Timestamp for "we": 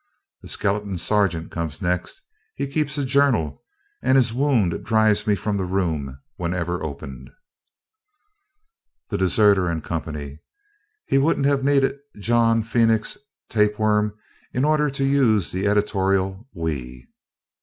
16.51-17.07